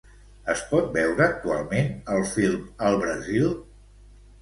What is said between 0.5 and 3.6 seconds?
Es pot veure actualment el film al Brasil?